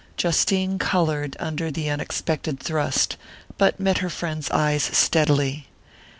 [0.17, 3.17] Justine coloured under the unexpected thrust,
[3.59, 5.67] but met her friend's eyes steadily.